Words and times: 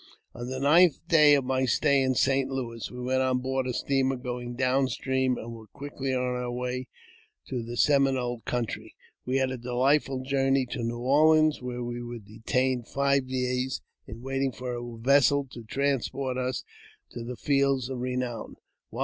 On 0.33 0.47
the 0.49 0.59
ninth 0.59 0.97
day 1.07 1.35
of 1.35 1.45
my 1.45 1.65
stay 1.65 2.01
in 2.01 2.15
St. 2.15 2.49
Louis, 2.49 2.89
we 2.89 2.99
went 3.01 3.21
on 3.21 3.37
board 3.37 3.67
a 3.67 3.71
steamer 3.75 4.15
going 4.15 4.55
down 4.55 4.87
stream, 4.87 5.37
and 5.37 5.53
were 5.53 5.67
quickly 5.67 6.11
on 6.11 6.23
our 6.23 6.49
way 6.51 6.87
to 7.49 7.61
the 7.61 7.77
Seminole 7.77 8.39
country. 8.43 8.95
We 9.27 9.37
had 9.37 9.51
a 9.51 9.59
delightful 9.59 10.21
journey 10.23 10.65
to 10.71 10.81
New 10.81 10.97
Orleans, 11.01 11.61
where 11.61 11.83
we 11.83 12.01
were 12.01 12.17
detained 12.17 12.87
five 12.87 13.27
days 13.27 13.83
in 14.07 14.23
waiting 14.23 14.51
for 14.51 14.73
a' 14.73 14.97
vessel 14.97 15.47
to 15.51 15.61
transport 15.65 16.35
us 16.35 16.63
to 17.11 17.23
the 17.23 17.35
fields 17.35 17.87
of 17.87 17.99
"renown." 17.99 18.55
While! 18.89 18.99